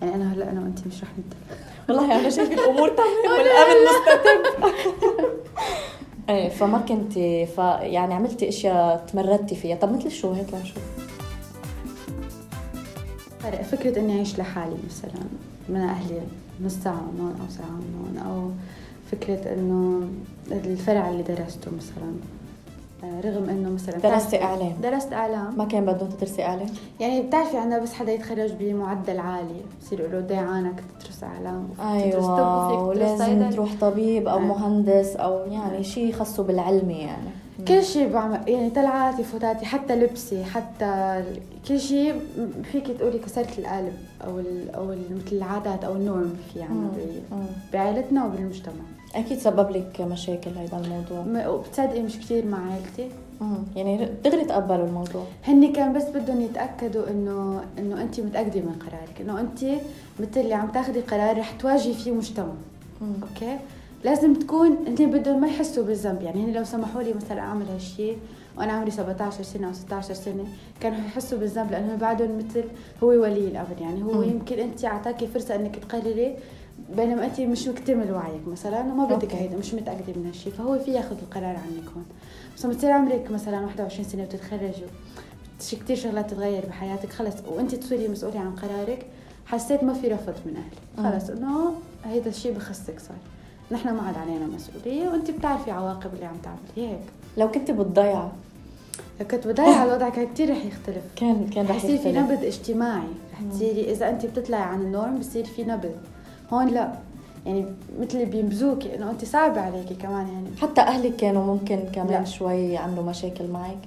يعني 0.01 0.15
أنا 0.15 0.33
هلأ 0.33 0.51
أنا 0.51 0.61
وانت 0.61 0.79
مش 0.87 1.03
رح 1.03 1.09
نتفق 1.19 1.57
والله 1.89 2.19
أنا 2.19 2.29
شايفة 2.29 2.53
الأمور 2.53 2.89
تمام 2.89 3.07
والامن 3.37 3.75
مستتب 3.87 4.67
إيه 6.29 6.49
فما 6.49 6.77
كنت 6.77 7.13
ف 7.55 7.57
يعني 7.81 8.13
عملتي 8.13 8.49
إشياء 8.49 9.05
تمردتي 9.11 9.55
فيها. 9.55 9.75
طب 9.75 9.95
مثل 9.95 10.11
شو؟ 10.11 10.31
هيك 10.33 10.53
لنشوف 10.53 10.83
فرق 13.39 13.61
فكرة 13.61 13.99
إني 13.99 14.15
أعيش 14.15 14.39
لحالي 14.39 14.75
مثلا 14.89 15.23
من 15.69 15.75
أهلي 15.81 16.21
نص 16.63 16.73
ساعة 16.73 17.01
من 17.01 17.19
هون 17.21 17.41
أو 17.41 17.49
ساعة 17.57 17.67
من 17.67 18.17
هون 18.17 18.31
أو 18.31 18.51
فكرة 19.11 19.53
إنه 19.53 20.09
الفرع 20.51 21.09
اللي 21.09 21.23
درسته 21.23 21.71
مثلا. 21.77 22.13
رغم 23.03 23.49
إنه 23.49 23.69
مثلا 23.69 23.97
درستي 23.97 24.43
إعلام. 24.43 24.73
درست 24.83 25.13
إعلام. 25.13 25.57
ما 25.57 25.65
كان 25.65 25.85
بدهم 25.85 26.09
تدرسي 26.09 26.43
إعلام؟ 26.43 26.67
يعني 26.99 27.21
بتعرفي 27.21 27.57
عندنا 27.57 27.79
بس 27.79 27.93
حدا 27.93 28.11
يتخرج 28.11 28.51
بمعدل 28.59 29.19
عالي. 29.19 29.61
بصير 29.81 29.99
يقولوا 29.99 30.21
ضيعانك 30.21 30.83
تدرس 30.99 31.23
إعلام 31.23 31.67
أيوة 31.79 32.87
ولازم 32.87 33.49
تروح 33.49 33.69
طبيب 33.81 34.27
أو 34.27 34.37
آه. 34.37 34.41
مهندس 34.41 35.15
أو 35.15 35.51
يعني 35.51 35.83
شيء 35.83 36.11
خصه 36.13 36.43
بالعلمي 36.43 36.93
يعني. 36.93 37.29
كل 37.67 37.83
شيء 37.83 38.13
بعمل 38.13 38.49
يعني 38.49 38.69
طلعاتي 38.69 39.23
فوتاتي 39.23 39.65
حتى 39.65 39.95
لبسي 39.95 40.43
حتى 40.43 41.23
كل 41.67 41.79
شيء 41.79 42.21
فيك 42.71 42.87
تقولي 42.87 43.19
كسرت 43.19 43.59
القالب 43.59 43.93
أو 44.25 44.39
ال 44.39 44.75
أو 44.75 44.85
مثل 44.87 45.35
العادات 45.35 45.83
أو 45.83 45.93
ال 45.93 46.01
norm 46.01 46.33
في 46.53 46.61
عنا 46.61 46.91
بعائلتنا 47.73 48.25
وبالمجتمع. 48.25 48.73
أكيد 49.15 49.37
سبب 49.37 49.71
لك 49.71 50.01
مشاكل 50.01 50.51
هذا 50.51 50.81
الموضوع. 50.85 51.47
وبتصدقي 51.47 52.01
مش 52.01 52.17
كثير 52.19 52.45
مع 52.45 52.71
عائلتي 52.71 53.09
يعني 53.75 54.09
دغري 54.23 54.45
تقبلوا 54.45 54.85
الموضوع. 54.85 55.23
هن 55.47 55.73
كان 55.73 55.93
بس 55.93 56.03
بدهم 56.03 56.41
يتأكدوا 56.41 57.09
انه 57.09 57.63
إنه 57.79 58.01
أنت 58.01 58.19
متأكدة 58.19 58.59
من 58.59 58.75
قرارك 58.79 59.21
إنه 59.21 59.39
أنت 59.39 59.63
مثل 60.19 60.39
اللي 60.39 60.53
عم 60.53 60.67
تاخذي 60.67 60.99
قرار 61.01 61.39
رح 61.39 61.51
تواجهي 61.51 61.93
فيه 61.93 62.11
مجتمع. 62.11 62.53
مم. 63.01 63.13
أوكي؟ 63.23 63.57
لازم 64.03 64.33
تكون 64.33 64.77
أنت 64.87 65.01
بدهم 65.01 65.41
ما 65.41 65.47
يحسوا 65.47 65.83
بالذنب. 65.83 66.21
يعني 66.21 66.45
هن 66.45 66.53
لو 66.53 66.63
سمحوا 66.63 67.01
لي 67.01 67.13
مثلا 67.13 67.39
أعمل 67.39 67.65
هالشيء 67.73 68.17
وأنا 68.57 68.71
عمري 68.73 68.91
17 68.91 69.43
سنة 69.43 69.67
أو 69.67 69.73
16 69.73 70.13
سنة 70.13 70.45
كانوا 70.79 70.97
يحسوا 70.97 71.37
بالذنب 71.37 71.71
لأنه 71.71 71.95
بعدهم 71.95 72.37
مثل 72.37 72.63
هو 73.03 73.07
ولي 73.07 73.47
الأمر. 73.47 73.75
يعني 73.81 74.03
هو 74.03 74.21
م. 74.21 74.23
يمكن 74.23 74.59
أنت 74.59 74.85
أعطاكي 74.85 75.27
فرصة 75.27 75.55
إنك 75.55 75.75
تقرري 75.75 76.35
بينما 76.95 77.25
أنت 77.25 77.39
مش 77.39 77.67
مكتمل 77.67 78.11
وعيك 78.11 78.47
مثلا 78.47 78.79
وما 78.79 79.05
بدك 79.05 79.35
هيدا 79.35 79.57
مش 79.57 79.73
متأكدة 79.73 80.13
من 80.15 80.25
هالشيء 80.25 80.53
فهو 80.53 80.79
في 80.79 80.91
ياخذ 80.91 81.15
القرار 81.21 81.55
عنك 81.55 81.89
هون 81.95 82.05
بس 82.57 82.65
لما 82.65 82.73
تصير 82.73 82.91
عمرك 82.91 83.31
مثلا 83.31 83.61
21 83.61 84.09
سنة 84.09 84.23
وتتخرجي 84.23 84.83
كثير 85.59 85.95
شغلات 85.95 86.29
تتغير 86.29 86.65
بحياتك 86.65 87.13
خلص 87.13 87.35
وأنت 87.47 87.75
تصيري 87.75 88.07
مسؤولة 88.07 88.39
عن 88.39 88.55
قرارك 88.55 89.05
حسيت 89.45 89.83
ما 89.83 89.93
في 89.93 90.07
رفض 90.07 90.33
من 90.45 90.55
أهلي 90.55 91.11
خلص 91.11 91.29
إنه 91.29 91.73
هيدا 92.05 92.29
الشيء 92.29 92.53
بخصك 92.53 92.99
صار. 92.99 93.17
نحن 93.71 93.89
ما 93.89 94.01
عاد 94.01 94.17
علينا 94.17 94.47
مسؤولية 94.47 95.09
وأنت 95.09 95.31
بتعرفي 95.31 95.71
عواقب 95.71 96.13
اللي 96.13 96.25
عم 96.25 96.37
تعملي 96.43 96.91
هيك. 96.91 96.99
لو 97.37 97.51
كنت 97.51 97.71
بالضيعه 97.71 98.31
لو 99.19 99.27
كنت 99.27 99.47
بضيعه 99.47 99.83
الوضع 99.85 100.09
كان 100.09 100.27
كثير 100.33 100.51
رح 100.51 100.65
يختلف. 100.65 101.03
كان 101.15 101.47
كان 101.47 101.65
رح 101.65 101.75
يصير 101.75 101.97
في 101.97 102.11
نبذ 102.11 102.45
اجتماعي. 102.45 103.07
رح 103.33 103.41
تصيري 103.51 103.91
إذا 103.91 104.09
أنت 104.09 104.25
بتطلعي 104.25 104.61
عن 104.61 104.81
النورم 104.81 105.19
بصير 105.19 105.45
في 105.45 105.63
نبذ 105.63 105.91
هون 106.53 106.67
لا. 106.67 106.89
يعني 107.45 107.65
مثل 107.99 108.25
بينبذوكي 108.25 108.95
إنه 108.95 109.11
أنت 109.11 109.25
صعب 109.25 109.57
عليكي 109.57 109.93
كمان 109.93 110.27
يعني. 110.27 110.47
حتى 110.61 110.81
أهلك 110.81 111.15
كانوا 111.15 111.43
ممكن 111.43 111.79
كمان 111.93 112.07
لا. 112.09 112.23
شوي 112.25 112.69
يعملوا 112.69 113.03
مشاكل 113.03 113.47
معك؟ 113.47 113.77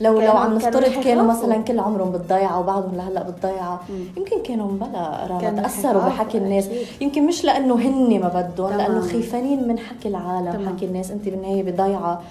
لو 0.00 0.20
لو 0.20 0.32
عم 0.32 0.54
نفترض 0.54 0.84
كانوا, 0.84 1.02
كانوا 1.02 1.24
مثلا 1.24 1.62
كل 1.62 1.80
عمرهم 1.80 2.10
بالضيعه 2.10 2.60
وبعضهم 2.60 2.96
لهلأ 2.96 3.22
بالضيعه 3.22 3.80
يمكن 4.16 4.42
كانوا 4.42 4.70
بلا 4.70 5.26
رغم 5.26 5.56
تاثروا 5.56 6.02
بحكي 6.02 6.38
الناس. 6.38 6.66
أكيد. 6.66 6.86
يمكن 7.00 7.26
مش 7.26 7.44
لأنه 7.44 7.74
هن 7.74 8.20
ما 8.20 8.28
بدهم 8.28 8.76
لأنه 8.76 9.00
خيفانين 9.00 9.68
من 9.68 9.78
حكي 9.78 10.08
العالم 10.08 10.52
تمام. 10.52 10.76
حكي 10.76 10.84
الناس. 10.84 11.10
أنت 11.10 11.28
بالنهايه 11.28 11.62
بضيعة. 11.62 12.22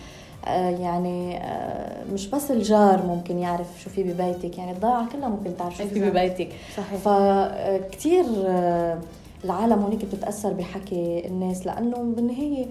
آه 0.45 0.69
يعني 0.69 1.37
آه 1.37 2.03
مش 2.13 2.27
بس 2.27 2.51
الجار 2.51 3.05
ممكن 3.07 3.39
يعرف 3.39 3.67
شو 3.83 3.89
في 3.89 4.03
ببيتك. 4.03 4.57
يعني 4.57 4.71
الضيعة 4.71 5.07
كلها 5.13 5.29
ممكن 5.29 5.57
تعرف 5.59 5.77
شو 5.77 5.87
في 5.87 6.09
ببيتك. 6.09 6.49
صحيح. 6.77 6.99
فكتير 6.99 8.25
آه 8.45 8.97
العالم 9.45 9.79
هونيك 9.81 10.05
بتتأثر 10.05 10.53
بحكي 10.53 11.27
الناس 11.27 11.65
لأنه 11.65 11.97
بالنهاية 11.97 12.67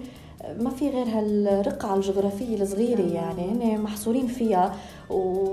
ما 0.59 0.69
في 0.69 0.89
غير 0.89 1.05
هالرقعة 1.07 1.95
الجغرافية 1.95 2.61
الصغيرة 2.61 3.01
يعني 3.01 3.51
هن 3.51 3.81
محصورين 3.81 4.27
فيها 4.27 4.75
و 5.09 5.47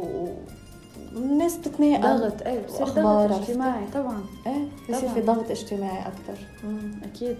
الناس 1.17 1.57
بتتناقل. 1.57 2.21
ضغط 2.21 2.43
إيه 2.43 2.67
بصير 2.67 2.87
ضغط 2.87 3.33
اجتماعي 3.33 3.87
طبعا. 3.95 4.21
إيه 4.47 4.69
بصير 4.91 5.09
في 5.09 5.21
ضغط 5.21 5.51
اجتماعي 5.51 5.99
أكثر 5.99 6.47
أكيد. 7.05 7.37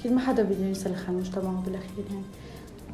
أكيد 0.00 0.12
ما 0.12 0.20
حدا 0.20 0.42
بده 0.42 0.64
ينسلخ 0.64 1.08
عن 1.08 1.16
مجتمعه 1.16 1.62
بالأخير 1.64 2.04
يعني. 2.10 2.24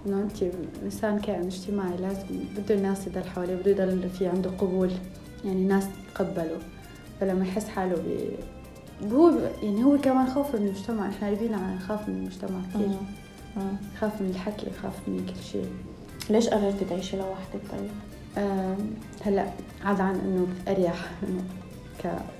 إنه 0.07 0.23
أنت 0.23 0.55
إنسان 0.85 1.19
كائن 1.19 1.47
اجتماعي 1.47 1.97
لازم 1.97 2.27
بده 2.57 2.75
الناس 2.75 3.07
يضل 3.07 3.25
حواليه 3.25 3.55
بده 3.55 3.71
يضل 3.71 4.09
في 4.09 4.27
عنده 4.27 4.51
قبول. 4.51 4.91
يعني 5.45 5.65
ناس 5.65 5.85
تقبله 6.15 6.59
فلما 7.21 7.45
يحس 7.45 7.69
حاله 7.69 7.97
هو 9.13 9.33
يعني 9.63 9.85
هو 9.85 9.99
كمان 9.99 10.27
خوف 10.27 10.55
من 10.55 10.67
المجتمع. 10.67 11.09
إحنا 11.09 11.29
عارفين 11.29 11.55
عن 11.55 11.79
خاف 11.89 12.09
من 12.09 12.15
المجتمع 12.15 12.61
كثير 12.75 12.89
خاف 14.01 14.21
من 14.21 14.31
الحكي 14.31 14.67
خاف 14.83 14.93
من 15.09 15.27
كل 15.27 15.43
شيء. 15.53 15.67
ليش 16.31 16.49
قررتي 16.49 16.85
تعيشي 16.85 17.17
لوحدك 17.17 17.61
طيب؟ 17.73 17.91
آه 18.39 18.77
هلأ 19.25 19.47
عاد 19.85 20.01
عن 20.01 20.15
إنه 20.15 20.47
أريح 20.69 21.11
إنه 21.23 21.43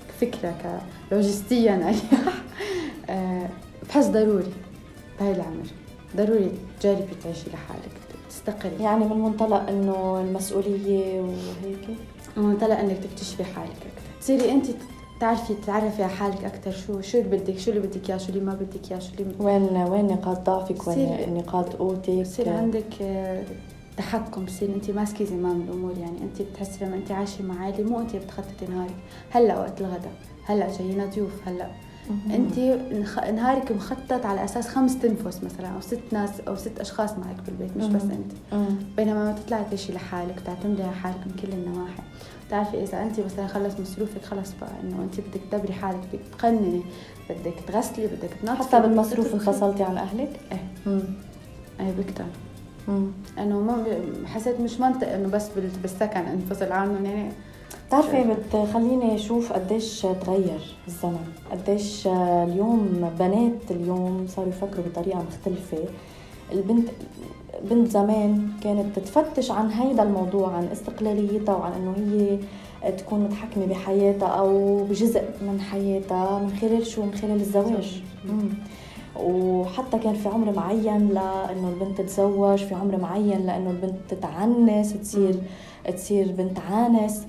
كفكرة 0.09 0.81
كلوجستيا 1.09 1.75
أريح. 1.87 2.33
آه 3.09 3.49
بحس 3.89 4.05
ضروري 4.07 4.53
بهاي 5.19 5.31
العمر. 5.31 5.65
ضروري 6.17 6.51
تجربي 6.79 7.13
تعيشي 7.23 7.49
لحالك 7.49 7.91
تستقلي 8.29 8.83
يعني 8.83 9.05
من 9.05 9.17
منطلق 9.21 9.69
إنه 9.69 10.21
المسؤولية 10.21 11.21
وهيك؟ 11.21 11.87
من 12.37 12.43
منطلق 12.43 12.79
إنك 12.79 12.97
تكتشفي 12.97 13.43
حالك. 13.43 13.69
أكثر 13.69 14.19
تصيري 14.21 14.51
انت 14.51 14.65
تعرفي 15.23 15.53
تتعرفي 15.53 16.03
على 16.03 16.11
حالك 16.11 16.43
أكثر 16.43 16.71
شو 16.71 17.01
شو 17.01 17.17
اللي 17.17 17.37
بدك 17.37 17.57
شو 17.57 17.71
اللي 17.71 17.87
بدك 17.87 18.09
إياه 18.09 18.17
شو 18.17 18.29
اللي 18.29 18.39
ما 18.39 18.53
بدك 18.53 18.91
إياه 18.91 18.99
شو 18.99 19.11
اللي 19.19 19.35
وين 19.39 19.77
وين 19.77 20.07
نقاط 20.07 20.45
ضعفك؟ 20.45 20.87
وين 20.87 21.33
نقاط 21.33 21.75
قوتك؟ 21.75 22.09
بصير 22.09 22.49
عندك 22.49 23.01
آه، 23.01 23.43
تحكم 23.97 24.45
بصير 24.45 24.75
انت 24.75 24.91
ماسكة 24.91 25.25
زمام 25.25 25.61
الأمور 25.61 25.97
يعني 25.97 26.17
انت 26.21 26.41
بتحسي 26.41 26.85
لما 26.85 26.95
انت 26.95 27.11
عايشة 27.11 27.43
مع 27.43 27.59
عائله 27.59 27.89
مو 27.89 27.99
انت 27.99 28.15
بتخططي 28.15 28.65
نهارك 28.69 28.95
هلأ 29.31 29.59
وقت 29.59 29.81
الغداء 29.81 30.13
هلأ 30.45 30.77
جايين 30.77 31.09
ضيوف 31.09 31.47
هلأ 31.47 31.71
انت 32.33 32.59
نهارك 33.33 33.71
مخطط 33.71 34.25
على 34.25 34.43
أساس 34.43 34.67
خمس 34.67 34.99
تنفس 34.99 35.43
مثلا 35.43 35.67
أو 35.67 35.81
ست 35.81 35.99
ناس 36.11 36.29
أو 36.47 36.55
ست 36.55 36.79
أشخاص 36.79 37.11
معك 37.11 37.35
بالبيت 37.45 37.77
مش 37.77 37.85
بس 37.85 38.01
أنت. 38.01 38.31
بينما 38.97 39.23
ما 39.23 39.31
تطلعي 39.31 39.63
تعيشي 39.63 39.93
لحالك 39.93 40.39
تعتمدي 40.45 40.83
على 40.83 40.91
حالك 40.91 41.17
من 41.27 41.33
كل 41.41 41.53
النواحي. 41.53 42.03
بتعرفي 42.47 42.83
إذا 42.83 43.03
انت 43.03 43.19
مثلا 43.19 43.47
خلص 43.47 43.79
مصروفك 43.79 44.25
خلص 44.25 44.51
بقى 44.61 44.69
إنه 44.83 45.03
انت 45.03 45.19
بدك 45.19 45.41
تدبري 45.51 45.73
حالك 45.73 45.99
بدك 46.13 46.21
تقنني 46.37 46.83
بدك 47.29 47.53
تغسلي 47.67 48.07
بدك 48.07 48.29
تنظفي 48.41 48.63
حتى 48.63 48.81
بالمصروف 48.81 49.33
انفصلتي 49.33 49.83
عن 49.83 49.97
أهلك؟ 49.97 50.39
إيه. 50.51 50.99
إيه 51.79 51.91
بكتر. 51.99 52.25
إنه 53.39 53.59
ما 53.59 53.83
حسيت 54.25 54.59
مش 54.59 54.79
منطق 54.79 55.11
إنه 55.13 55.27
بس 55.27 55.49
بالسكن 55.81 56.19
انفصل 56.19 56.71
عنهم 56.71 57.05
يعني 57.05 57.31
بتعرفي 57.93 58.33
بتخليني 58.49 59.15
أشوف 59.15 59.53
قديش 59.53 60.01
تغير 60.01 60.75
الزمن؟ 60.87 61.25
قديش 61.51 62.07
اليوم 62.07 63.09
بنات 63.19 63.71
اليوم 63.71 64.25
صاروا 64.27 64.49
يفكروا 64.49 64.85
بطريقة 64.85 65.23
مختلفة. 65.23 65.77
البنت 66.51 66.89
بنت 67.69 67.87
زمان 67.87 68.49
كانت 68.63 68.99
تتفتش 68.99 69.51
عن 69.51 69.69
هيدا 69.69 70.03
الموضوع 70.03 70.51
عن 70.53 70.63
استقلاليتها 70.63 71.55
وعن 71.55 71.71
إنه 71.71 71.93
هي 71.97 72.91
تكون 72.91 73.19
متحكمة 73.19 73.65
بحياتها 73.65 74.27
أو 74.27 74.77
بجزء 74.83 75.21
من 75.41 75.61
حياتها 75.61 76.39
من 76.39 76.57
خلال 76.61 76.87
شو؟ 76.87 77.03
من 77.03 77.13
خلال 77.13 77.35
الزواج. 77.35 78.03
وحتى 79.19 79.99
كان 79.99 80.13
في 80.13 80.29
عمر 80.29 80.53
معين 80.55 81.09
لأنه 81.09 81.69
البنت 81.69 81.97
تتزوج 81.97 82.57
في 82.57 82.75
عمر 82.75 82.97
معين 82.97 83.45
لأنه 83.45 83.69
البنت 83.69 83.95
تتعنس 84.09 84.93
تصير 84.93 85.35
تصير 85.95 86.31
بنت 86.31 86.59
عانس. 86.59 87.21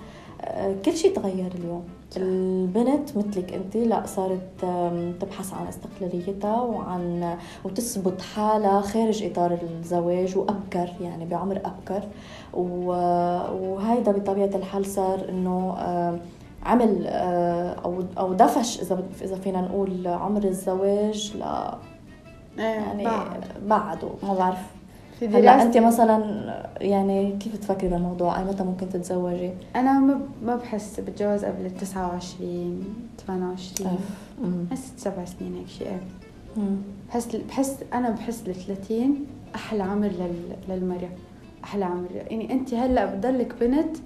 كل 0.84 0.96
شيء 0.96 1.14
تغير 1.14 1.52
اليوم. 1.54 1.84
البنت 2.16 3.16
مثلك 3.16 3.52
أنت 3.52 3.76
لا 3.76 4.06
صارت 4.06 4.40
تبحث 5.20 5.54
عن 5.54 5.66
استقلاليتها 5.66 6.60
وعن 6.62 7.36
وتثبت 7.64 8.22
حالها 8.22 8.80
خارج 8.80 9.22
إطار 9.22 9.58
الزواج 9.62 10.38
وأبكر 10.38 10.88
يعني 11.00 11.24
بعمر 11.24 11.60
أبكر. 11.64 12.02
وهيدا 12.52 14.12
بطبيعة 14.12 14.50
الحال 14.54 14.86
صار 14.86 15.28
إنه 15.28 15.76
عمل 16.62 17.06
أو 17.84 18.02
أو 18.18 18.32
دفش 18.32 18.80
إذا 18.80 19.02
إذا 19.22 19.36
فينا 19.36 19.60
نقول 19.60 20.06
عمر 20.06 20.44
الزواج 20.44 21.32
ل 21.36 21.42
إيه، 22.58 22.64
يعني 22.64 23.04
بعده. 23.62 24.08
ما 24.22 24.34
بعرف. 24.34 24.73
في 25.18 25.28
هلا 25.28 25.62
انت 25.62 25.76
مثلا 25.78 26.44
يعني 26.80 27.36
كيف 27.40 27.56
تفكري 27.56 27.88
بالموضوع؟ 27.88 28.38
أي 28.38 28.44
متى 28.44 28.62
ممكن 28.62 28.88
تتزوجي؟ 28.88 29.50
أنا 29.76 30.18
ما 30.42 30.56
بحس 30.56 31.00
بتجوز 31.00 31.44
قبل 31.44 31.66
ال 31.66 31.76
29 31.76 32.84
28 33.26 33.98
بحس 34.70 34.92
سبع 34.96 35.24
سنين 35.24 35.54
هيك 35.54 35.68
شيء. 35.68 35.98
بحس 37.08 37.36
بحس 37.36 37.76
أنا 37.92 38.10
بحس 38.10 38.42
ال 38.48 38.54
30 38.54 39.26
أحلى 39.54 39.82
عمر 39.82 40.06
لل... 40.06 40.56
للمرأة. 40.68 41.10
أحلى 41.64 41.84
عمر. 41.84 42.08
يعني 42.12 42.52
انت 42.52 42.74
هلأ 42.74 43.06
بتضلك 43.06 43.54
بنت 43.60 43.96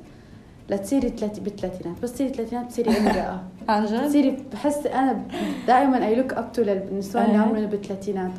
لتصيري 0.71 1.09
ثلاثي 1.09 1.41
بالثلاثينات. 1.41 2.03
بس 2.03 2.13
تصيري 2.13 2.35
ثلاثينات 2.35 2.67
بتصيري 2.67 2.99
امراه 2.99 3.41
عن 3.69 3.87
جد؟ 3.87 4.05
بتصيري 4.05 4.37
بحس 4.53 4.87
أنا 4.87 5.23
دائما 5.67 6.07
I 6.07 6.15
look 6.15 6.33
up 6.33 6.53
to 6.53 6.63
للنسوان 6.63 7.25
اللي. 7.25 7.37
عمرهم 7.37 7.67
بالثلاثينات. 7.67 8.31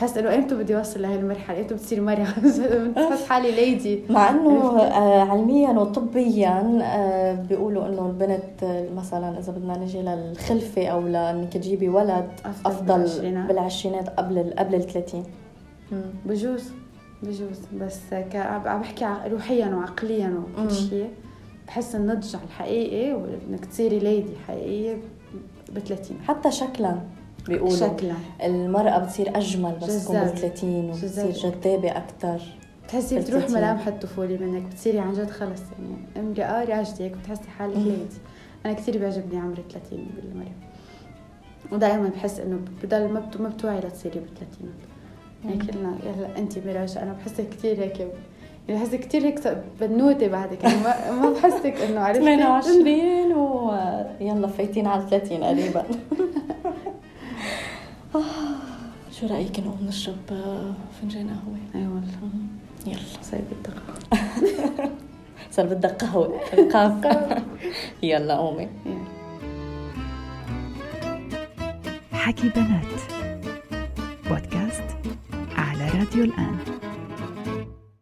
بحس 0.00 0.18
إنه 0.18 0.34
إمتى 0.34 0.54
بدي 0.54 0.76
أوصل 0.76 1.02
لهي 1.02 1.16
المرحلة؟ 1.16 1.60
إمتى 1.60 1.74
بتصير 1.74 2.00
مرأة 2.00 2.26
بحس 2.96 3.26
حالي 3.28 3.50
ليدي 3.50 4.02
مع 4.10 4.30
إنه 4.30 4.80
آه، 4.80 5.20
علميا 5.20 5.70
وطبيا 5.70 6.78
آه، 6.82 7.32
بيقولوا 7.32 7.86
إنه 7.86 8.06
البنت 8.06 8.62
آه، 8.62 8.90
مثلا 8.96 9.38
إذا 9.38 9.52
بدنا 9.52 9.78
نجي 9.78 10.02
للخلفة 10.02 10.86
أو 10.86 11.00
لإنك 11.00 11.52
تجيبي 11.52 11.88
ولد 11.88 12.30
أفضل 12.66 13.46
بالعشرينات. 13.48 14.08
قبل 14.08 14.54
قبل 14.58 14.74
ال 14.74 14.86
30 14.86 15.24
بجوز 16.26 16.70
بجوز. 17.22 17.60
بس 17.80 18.00
ك... 18.10 18.36
عم 18.36 18.80
بحكي 18.80 19.16
روحيا 19.30 19.66
وعقليا. 19.66 20.42
وكل 20.58 20.74
شيء. 20.74 21.10
بحس 21.66 21.94
النضج 21.94 22.36
الحقيقي 22.44 23.12
وإنك 23.12 23.64
تصيري 23.64 23.98
ليدي 23.98 24.32
حقيقية 24.48 25.02
ب 25.72 25.78
30 25.78 26.16
حتى 26.28 26.50
شكلا. 26.50 26.98
بيقولوا 27.48 27.76
شكلا. 27.76 28.14
المرأة 28.44 28.98
بتصير 28.98 29.38
أجمل 29.38 29.76
بس 29.82 30.04
تكون. 30.04 30.20
بال 30.20 30.34
30 30.34 30.90
وبتصير 30.90 31.30
جذابة. 31.30 31.90
أكثر 31.96 32.40
بتحسي 32.84 33.18
بتروح. 33.18 33.50
ملامح 33.50 33.86
الطفوله 33.86 34.36
منك 34.36 34.62
بتصيري 34.62 34.98
عن 34.98 35.12
جد 35.12 35.30
خلص 35.30 35.60
يعني 35.78 35.96
امرأة 36.28 36.64
راجدة 36.64 37.04
هيك 37.04 37.12
بتحسي 37.12 37.50
حالك. 37.58 37.76
ليدي 37.76 37.98
أنا 38.66 38.72
كثير 38.72 38.98
بيعجبني 38.98 39.40
عمر 39.40 39.54
30 39.72 40.06
بالمرأة. 40.16 40.52
ودائما 41.72 42.08
بحس 42.08 42.40
إنه 42.40 42.58
بضل 42.82 43.08
ما 43.08 43.30
ما 43.40 43.48
بتوعي 43.48 43.78
لتصيري 43.80 44.20
بالثلاثينات 44.20 44.74
هيك 45.44 45.70
قلنا 45.70 45.94
يلا 46.04 46.38
انت 46.38 46.58
ميراج 46.58 46.98
أنا 46.98 47.12
بحسك 47.12 47.48
كثير 47.48 47.80
هيك 47.80 48.00
يعني 48.68 48.80
بحسك 48.80 49.00
كثير 49.00 49.22
هيك 49.26 49.58
بنوتة 49.80 50.26
بعدك. 50.28 50.64
يعني 50.64 50.76
ما, 50.82 51.10
ما 51.12 51.30
بحسك 51.30 51.74
إنه 51.88 52.00
عرفتي؟ 52.00 52.22
28 52.24 53.32
ويلا 53.32 54.46
فايتين 54.46 54.86
على 54.86 55.02
30 55.10 55.44
قريبا. 55.44 55.84
آه، 58.14 58.20
شو 59.12 59.26
رأيك 59.26 59.60
نقوم 59.60 59.86
نشرب 59.86 60.16
فنجان 61.00 61.28
قهوة؟ 61.28 61.56
أي 61.74 61.86
والله. 61.88 62.30
يلا. 62.86 62.98
صاير 63.22 63.42
بالدقة 63.50 63.82
صار 65.52 65.66
بدك 65.66 66.04
قهوة. 66.04 66.40
القاف 66.52 66.94
يلا 68.02 68.36
قومي. 68.36 68.68
حكي 72.12 72.48
بنات. 72.48 72.86
بودكاست 74.28 74.82
على 75.56 75.88
راديو 75.88 76.24
الآن. 76.24 76.56